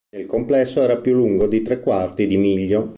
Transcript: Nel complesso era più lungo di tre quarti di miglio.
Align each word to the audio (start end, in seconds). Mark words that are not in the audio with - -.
Nel 0.15 0.25
complesso 0.25 0.81
era 0.81 0.97
più 0.97 1.13
lungo 1.13 1.45
di 1.45 1.61
tre 1.61 1.79
quarti 1.79 2.25
di 2.25 2.35
miglio. 2.35 2.89